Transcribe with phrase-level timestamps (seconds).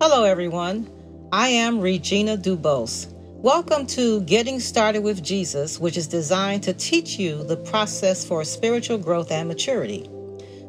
[0.00, 0.90] Hello, everyone.
[1.32, 3.06] I am Regina Dubose.
[3.36, 8.42] Welcome to Getting Started with Jesus, which is designed to teach you the process for
[8.42, 10.10] spiritual growth and maturity.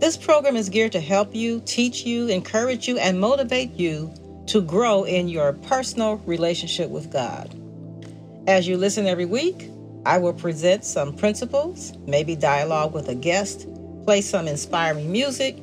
[0.00, 4.12] This program is geared to help you, teach you, encourage you, and motivate you
[4.46, 7.54] to grow in your personal relationship with God.
[8.48, 9.70] As you listen every week,
[10.06, 13.68] I will present some principles, maybe dialogue with a guest,
[14.06, 15.58] play some inspiring music,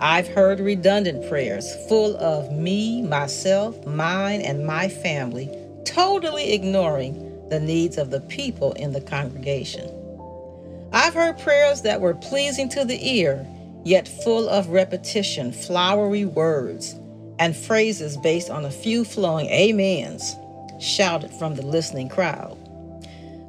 [0.00, 5.50] I've heard redundant prayers full of me, myself, mine, and my family,
[5.86, 9.90] totally ignoring the needs of the people in the congregation.
[10.92, 13.46] I've heard prayers that were pleasing to the ear,
[13.84, 16.94] yet full of repetition, flowery words,
[17.38, 20.36] and phrases based on a few flowing amens
[20.80, 22.56] shouted from the listening crowd.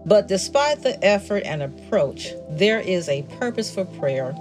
[0.08, 4.34] But despite the effort and approach, there is a purpose for prayer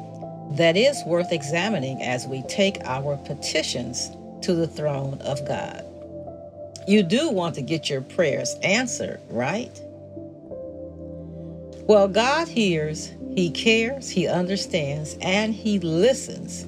[0.53, 4.11] that is worth examining as we take our petitions
[4.43, 5.85] to the throne of God.
[6.87, 9.77] You do want to get your prayers answered, right?
[11.89, 16.65] Well, God hears, He cares, He understands, and He listens.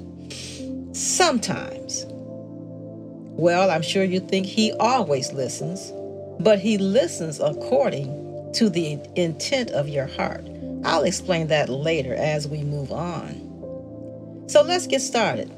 [0.92, 2.04] Sometimes.
[2.08, 5.92] Well, I'm sure you think He always listens,
[6.40, 10.46] but He listens according to the intent of your heart.
[10.84, 14.46] I'll explain that later as we move on.
[14.48, 15.50] So let's get started.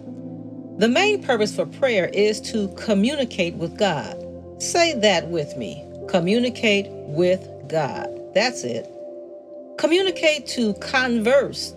[0.79, 4.17] The main purpose for prayer is to communicate with God.
[4.63, 8.09] Say that with me communicate with God.
[8.35, 8.91] That's it.
[9.79, 11.75] Communicate to converse.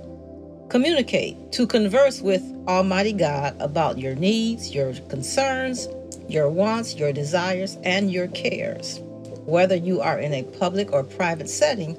[0.69, 5.88] Communicate to converse with Almighty God about your needs, your concerns,
[6.28, 9.00] your wants, your desires, and your cares.
[9.46, 11.98] Whether you are in a public or private setting,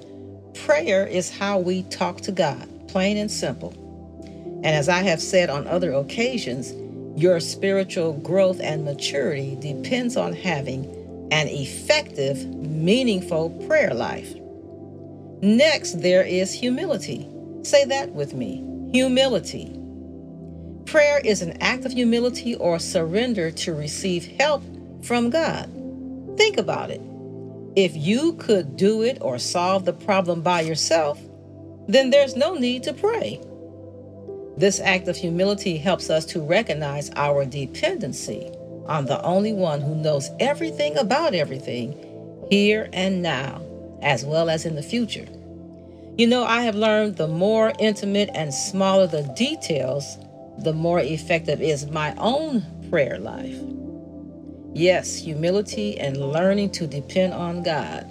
[0.65, 3.73] prayer is how we talk to God, plain and simple.
[4.65, 6.73] And as I have said on other occasions,
[7.21, 10.87] your spiritual growth and maturity depends on having
[11.31, 14.35] an effective, meaningful prayer life.
[15.43, 17.29] Next, there is humility.
[17.63, 19.77] Say that with me humility.
[20.87, 24.63] Prayer is an act of humility or surrender to receive help
[25.03, 25.67] from God.
[26.37, 27.01] Think about it.
[27.77, 31.21] If you could do it or solve the problem by yourself,
[31.89, 33.41] then there's no need to pray.
[34.57, 38.49] This act of humility helps us to recognize our dependency
[38.87, 43.61] on the only one who knows everything about everything here and now,
[44.03, 45.27] as well as in the future.
[46.17, 50.17] You know, I have learned the more intimate and smaller the details,
[50.59, 53.59] the more effective is my own prayer life.
[54.75, 58.03] Yes, humility and learning to depend on God.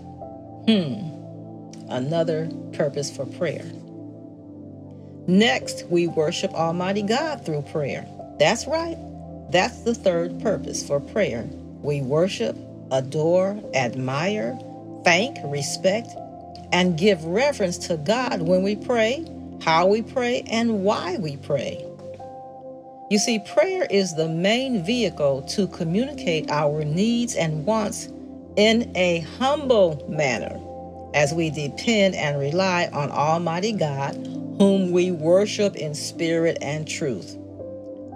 [0.66, 1.12] Hmm,
[1.90, 3.66] another purpose for prayer.
[5.28, 8.08] Next, we worship Almighty God through prayer.
[8.40, 8.98] That's right.
[9.52, 11.50] That's the third purpose for prayer.
[11.82, 12.58] We worship,
[12.92, 14.58] adore, admire,
[15.04, 16.10] thank, respect,
[16.72, 19.26] and give reverence to God when we pray,
[19.64, 21.86] how we pray, and why we pray.
[23.14, 28.10] You see, prayer is the main vehicle to communicate our needs and wants
[28.56, 30.60] in a humble manner
[31.14, 34.16] as we depend and rely on Almighty God,
[34.58, 37.38] whom we worship in spirit and truth.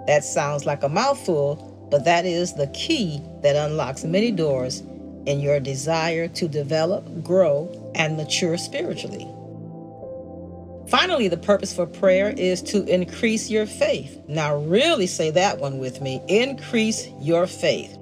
[0.08, 4.80] That sounds like a mouthful, but that is the key that unlocks many doors
[5.26, 9.28] in your desire to develop, grow, and mature spiritually.
[10.88, 14.22] Finally, the purpose for prayer is to increase your faith.
[14.26, 17.98] Now, really say that one with me increase your faith.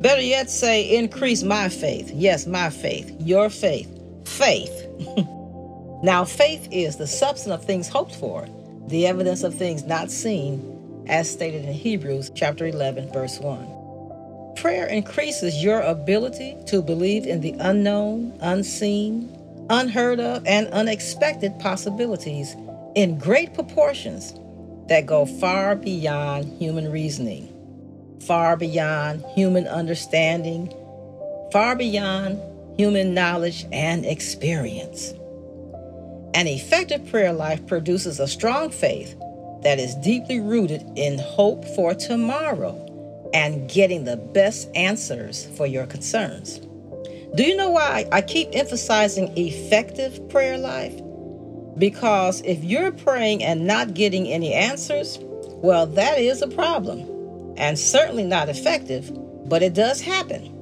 [0.00, 2.10] Better yet, say increase my faith.
[2.12, 3.88] Yes, my faith, your faith.
[4.24, 4.88] Faith.
[6.02, 8.48] now, faith is the substance of things hoped for,
[8.88, 14.54] the evidence of things not seen, as stated in Hebrews chapter 11, verse 1.
[14.56, 19.38] Prayer increases your ability to believe in the unknown, unseen,
[19.72, 22.54] unheard of, and unexpected possibilities
[22.94, 24.34] in great proportions
[24.88, 27.48] that go far beyond human reasoning,
[28.26, 30.72] far beyond human understanding,
[31.50, 32.38] far beyond
[32.78, 35.12] human knowledge and experience.
[36.34, 39.16] An effective prayer life produces a strong faith
[39.62, 45.86] that is deeply rooted in hope for tomorrow and getting the best answers for your
[45.86, 46.60] concerns.
[47.34, 50.94] Do you know why I keep emphasizing effective prayer life?
[51.78, 55.18] Because if you're praying and not getting any answers,
[55.62, 59.10] well, that is a problem and certainly not effective,
[59.48, 60.52] but it does happen.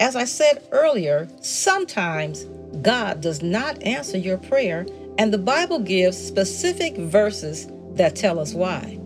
[0.00, 2.44] As I said earlier, sometimes
[2.80, 4.86] God does not answer your prayer,
[5.18, 8.98] and the Bible gives specific verses that tell us why.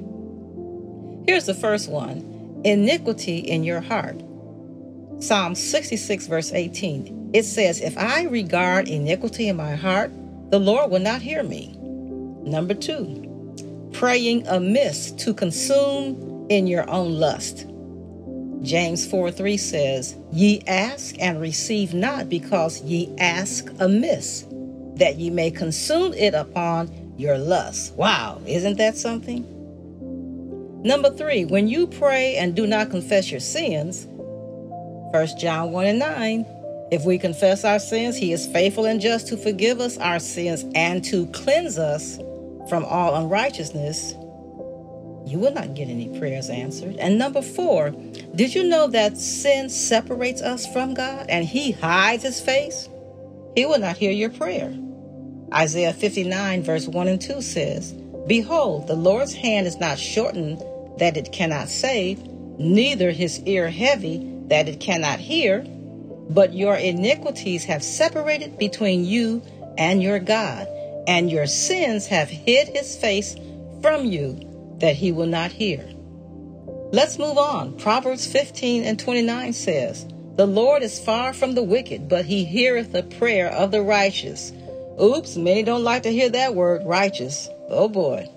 [1.26, 4.22] Here's the first one iniquity in your heart.
[5.20, 7.30] Psalm 66, verse 18.
[7.32, 10.12] It says, If I regard iniquity in my heart,
[10.50, 11.76] the Lord will not hear me.
[12.44, 17.66] Number two, praying amiss to consume in your own lust.
[18.62, 24.46] James 4 3 says, Ye ask and receive not because ye ask amiss,
[24.94, 27.92] that ye may consume it upon your lust.
[27.94, 29.54] Wow, isn't that something?
[30.84, 34.06] Number three, when you pray and do not confess your sins,
[35.10, 36.46] 1 John 1 and 9.
[36.90, 40.66] If we confess our sins, he is faithful and just to forgive us our sins
[40.74, 42.18] and to cleanse us
[42.68, 44.12] from all unrighteousness.
[45.26, 46.96] You will not get any prayers answered.
[46.96, 47.90] And number four,
[48.34, 52.88] did you know that sin separates us from God and he hides his face?
[53.54, 54.74] He will not hear your prayer.
[55.54, 57.92] Isaiah 59, verse 1 and 2 says,
[58.26, 60.62] Behold, the Lord's hand is not shortened
[60.98, 62.22] that it cannot save,
[62.58, 65.60] neither his ear heavy that it cannot hear,
[66.30, 69.42] but your iniquities have separated between you
[69.76, 70.66] and your God,
[71.06, 73.36] and your sins have hid his face
[73.80, 75.88] from you that he will not hear.
[76.90, 77.76] Let's move on.
[77.78, 80.06] Proverbs 15 and 29 says,
[80.36, 84.52] The Lord is far from the wicked, but he heareth the prayer of the righteous.
[85.00, 87.48] Oops, many don't like to hear that word, righteous.
[87.68, 88.28] Oh boy.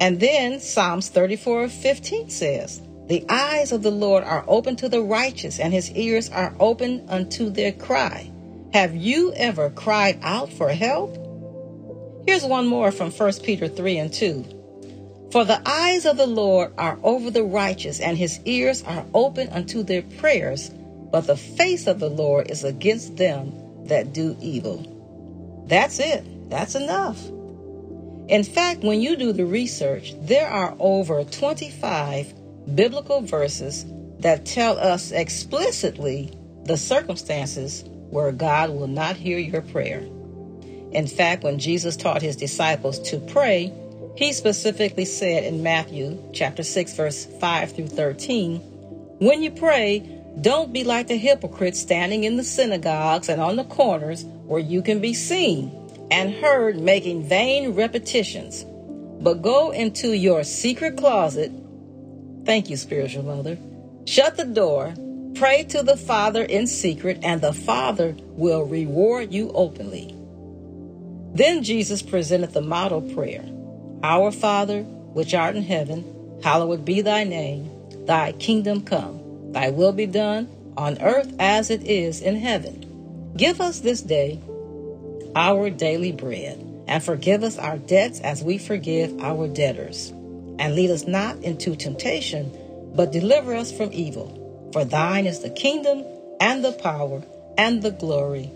[0.00, 5.02] And then Psalms 34 15 says, the eyes of the Lord are open to the
[5.02, 8.30] righteous, and his ears are open unto their cry.
[8.72, 11.16] Have you ever cried out for help?
[12.26, 15.28] Here's one more from 1 Peter 3 and 2.
[15.30, 19.48] For the eyes of the Lord are over the righteous, and his ears are open
[19.50, 20.70] unto their prayers,
[21.12, 23.52] but the face of the Lord is against them
[23.86, 25.64] that do evil.
[25.66, 26.24] That's it.
[26.48, 27.22] That's enough.
[28.28, 32.32] In fact, when you do the research, there are over 25
[32.72, 33.84] biblical verses
[34.20, 36.32] that tell us explicitly
[36.64, 39.98] the circumstances where God will not hear your prayer.
[40.92, 43.72] In fact, when Jesus taught his disciples to pray,
[44.16, 48.58] he specifically said in Matthew chapter 6 verse 5 through 13,
[49.18, 50.08] when you pray,
[50.40, 54.82] don't be like the hypocrites standing in the synagogues and on the corners where you
[54.82, 55.70] can be seen
[56.10, 58.64] and heard making vain repetitions.
[59.20, 61.50] But go into your secret closet
[62.44, 63.56] Thank you, spiritual mother.
[64.06, 64.94] Shut the door,
[65.34, 70.14] pray to the Father in secret, and the Father will reward you openly.
[71.34, 73.44] Then Jesus presented the model prayer
[74.02, 77.70] Our Father, which art in heaven, hallowed be thy name.
[78.06, 83.32] Thy kingdom come, thy will be done on earth as it is in heaven.
[83.36, 84.40] Give us this day
[85.34, 90.12] our daily bread, and forgive us our debts as we forgive our debtors
[90.58, 92.50] and lead us not into temptation,
[92.94, 94.70] but deliver us from evil.
[94.72, 96.04] For thine is the kingdom
[96.40, 97.22] and the power
[97.56, 98.50] and the glory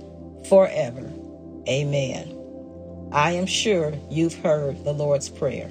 [0.49, 1.11] forever.
[1.69, 2.35] Amen.
[3.13, 5.71] I am sure you've heard the Lord's Prayer.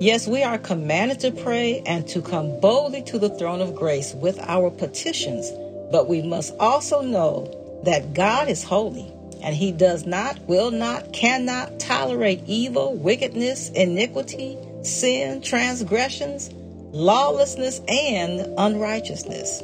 [0.00, 4.14] Yes, we are commanded to pray and to come boldly to the throne of grace
[4.14, 5.50] with our petitions,
[5.92, 11.12] but we must also know that God is holy and he does not, will not,
[11.12, 16.50] cannot tolerate evil, wickedness, iniquity, sin, transgressions,
[16.92, 19.62] lawlessness, and unrighteousness.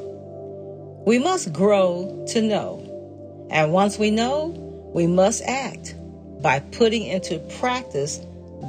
[1.07, 3.47] We must grow to know.
[3.51, 4.49] And once we know,
[4.93, 5.95] we must act
[6.43, 8.19] by putting into practice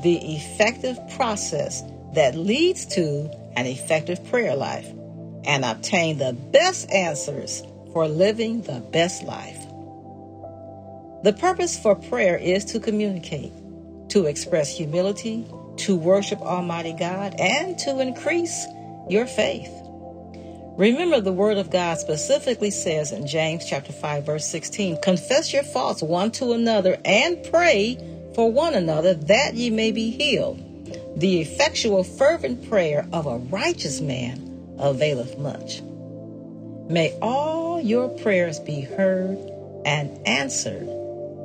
[0.04, 4.88] the effective process that leads to an effective prayer life
[5.46, 7.64] and obtain the best answers
[7.94, 9.59] for living the best life.
[11.22, 13.52] The purpose for prayer is to communicate,
[14.10, 15.46] to express humility,
[15.78, 18.66] to worship Almighty God, and to increase
[19.10, 19.70] your faith.
[20.78, 25.64] Remember, the Word of God specifically says in James chapter 5, verse 16, Confess your
[25.64, 27.98] faults one to another and pray
[28.34, 30.64] for one another that ye may be healed.
[31.20, 35.82] The effectual, fervent prayer of a righteous man availeth much.
[36.90, 39.38] May all your prayers be heard
[39.84, 40.88] and answered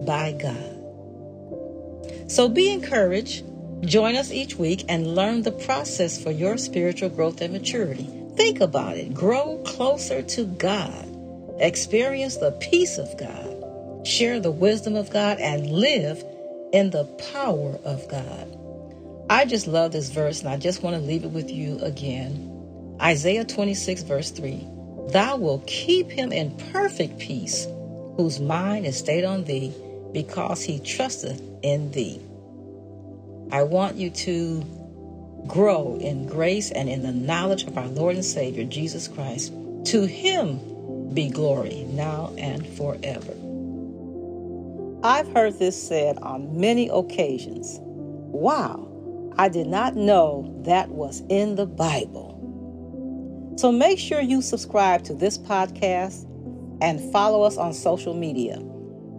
[0.05, 2.31] by God.
[2.31, 3.45] So be encouraged.
[3.85, 8.09] Join us each week and learn the process for your spiritual growth and maturity.
[8.37, 9.15] Think about it.
[9.15, 11.09] Grow closer to God.
[11.61, 14.07] Experience the peace of God.
[14.07, 16.25] Share the wisdom of God and live
[16.73, 18.59] in the power of God.
[19.31, 22.51] I just love this verse and I just want to leave it with you again.
[23.01, 24.67] Isaiah 26, verse 3
[25.11, 27.67] Thou wilt keep him in perfect peace,
[28.17, 29.73] whose mind is stayed on thee,
[30.15, 32.19] because he trusteth in thee.
[33.53, 34.65] I want you to
[35.47, 39.53] grow in grace and in the knowledge of our Lord and Savior, Jesus Christ.
[39.87, 43.35] To him be glory now and forever.
[45.07, 47.79] I've heard this said on many occasions.
[47.81, 48.89] Wow,
[49.37, 52.33] I did not know that was in the Bible.
[53.57, 56.25] So make sure you subscribe to this podcast
[56.81, 58.63] and follow us on social media.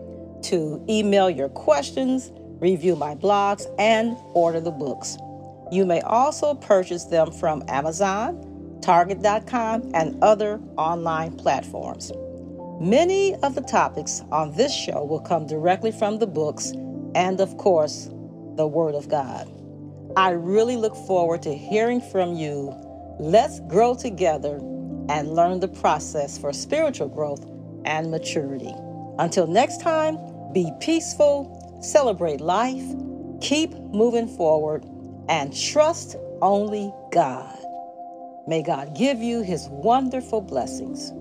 [0.42, 5.16] to email your questions, review my blogs, and order the books.
[5.70, 12.12] You may also purchase them from Amazon, Target.com, and other online platforms.
[12.80, 16.72] Many of the topics on this show will come directly from the books
[17.14, 18.08] and, of course,
[18.56, 19.48] the Word of God.
[20.16, 22.74] I really look forward to hearing from you.
[23.18, 24.56] Let's grow together
[25.08, 27.46] and learn the process for spiritual growth
[27.84, 28.74] and maturity.
[29.18, 30.18] Until next time,
[30.52, 32.84] be peaceful, celebrate life,
[33.40, 34.84] keep moving forward,
[35.28, 37.58] and trust only God.
[38.46, 41.12] May God give you his wonderful blessings.